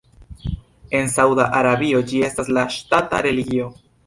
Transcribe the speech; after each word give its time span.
En 0.99 1.11
Sauda 1.15 1.45
Arabio 1.59 2.01
ĝi 2.13 2.23
estas 2.29 2.51
la 2.59 2.65
ŝtata 2.79 3.23
religio. 3.29 3.71